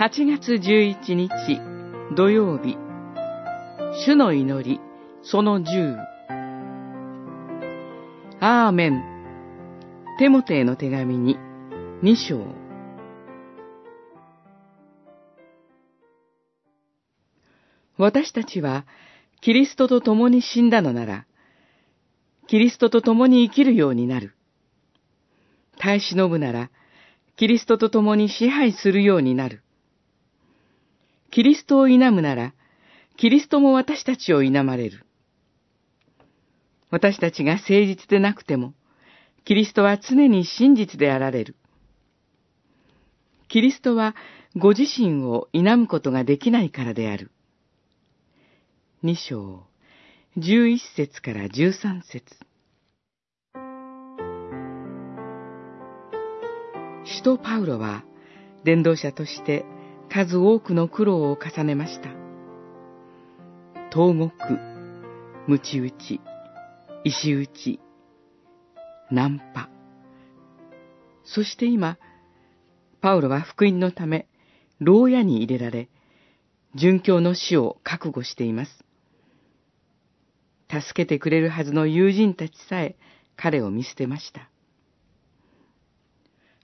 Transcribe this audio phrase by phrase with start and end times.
[0.00, 1.28] 8月11日
[2.16, 2.78] 土曜日
[4.06, 4.80] 主の祈り
[5.22, 5.94] その10
[8.40, 9.02] アーメン
[10.18, 11.36] テモテへの手紙に
[12.02, 12.46] 2章
[17.98, 18.86] 私たちは
[19.42, 21.26] キリストと共に死んだのなら、
[22.46, 24.34] キリストと共に生きるようになる。
[25.78, 26.70] 耐え忍ぶなら、
[27.36, 29.62] キリストと共に支配するようになる。
[31.30, 32.54] キリストを否むなら、
[33.16, 35.06] キリストも私たちを否まれる。
[36.90, 38.74] 私たちが誠実でなくても、
[39.44, 41.56] キリストは常に真実であられる。
[43.48, 44.14] キリストは
[44.56, 47.30] ご自身を否むことができないからである。
[49.02, 49.62] 二章、
[50.36, 52.24] 十一節から十三節。
[57.04, 58.04] 使徒パウロは、
[58.64, 59.64] 伝道者として
[60.12, 62.10] 数多くの苦労を重ねました。
[63.90, 64.34] 投獄、
[65.46, 66.20] 鞭打ち、
[67.04, 67.78] 石打ち、
[69.12, 69.70] ナンパ。
[71.24, 71.96] そして今、
[73.00, 74.26] パウロは福音のため、
[74.80, 75.88] 牢屋に入れられ、
[76.74, 78.84] 殉教の死を覚悟しています。
[80.68, 82.96] 助けてくれるはずの友人たちさえ
[83.36, 84.50] 彼を見捨てました。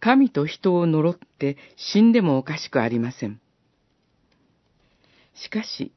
[0.00, 3.40] 神と人を呪って死んでもおかしくありません。
[5.34, 5.92] しかし、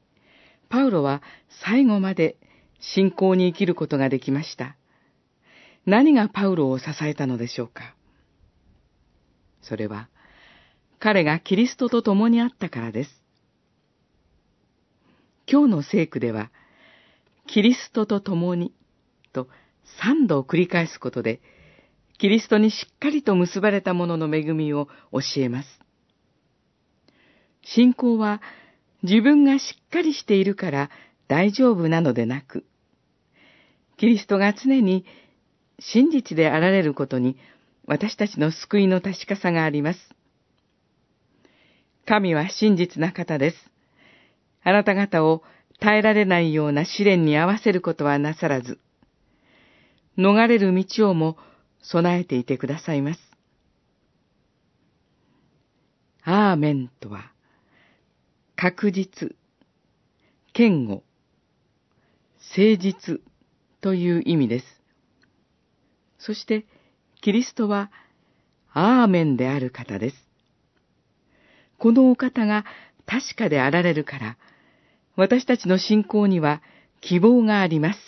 [0.68, 1.22] パウロは
[1.64, 2.36] 最後まで
[2.80, 4.76] 信仰に生きることができました。
[5.86, 7.94] 何がパウロを支えたのでしょうか？
[9.62, 10.08] それは、
[10.98, 13.10] 彼がキリストと共にあったからです。
[15.50, 16.50] 今日の聖句では、
[17.46, 18.72] キリストと共に、
[19.32, 19.48] と
[20.00, 21.40] 三度繰り返すことで、
[22.22, 25.68] キリストにしっかりと結ばれた者の恵みを教えます。
[27.64, 28.40] 信仰は
[29.02, 30.90] 自分がしっかりしているから
[31.26, 32.64] 大丈夫なのでなく、
[33.96, 35.04] キリストが常に
[35.80, 37.38] 真実であられることに
[37.88, 39.98] 私たちの救いの確かさがあります。
[42.06, 43.56] 神は真実な方です。
[44.62, 45.42] あなた方を
[45.80, 48.78] 耐えられないような試練に合わせることはなさらず、
[50.16, 51.36] 逃れる道をも
[51.82, 53.20] 備えていてくださいます。
[56.24, 57.32] アーメンとは、
[58.56, 59.34] 確実、
[60.52, 61.02] 堅固、
[62.56, 63.20] 誠実
[63.80, 64.64] という意味です。
[66.18, 66.64] そして、
[67.20, 67.90] キリストは、
[68.72, 70.16] アーメンである方です。
[71.78, 72.64] このお方が
[73.06, 74.36] 確かであられるから、
[75.16, 76.62] 私たちの信仰には
[77.00, 77.98] 希望があります。